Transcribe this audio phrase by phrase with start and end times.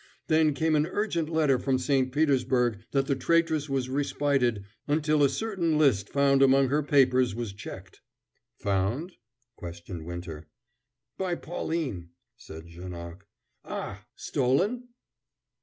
[0.29, 2.11] Then came an urgent letter from St.
[2.11, 7.53] Petersburg that the traitress was respited until a certain list found among her papers was
[7.53, 8.01] checked"
[8.63, 9.17] "Found?"
[9.57, 10.47] questioned Winter.
[11.19, 13.27] "By Pauline," said Janoc.
[13.63, 14.87] "Ah, stolen?"